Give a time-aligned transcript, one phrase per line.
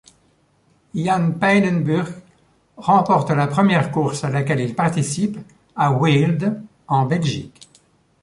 [0.95, 2.09] Jan Pijnenburg
[2.75, 5.37] remporte la première course à laquelle il participe,
[5.75, 7.69] à Weelde en Belgique.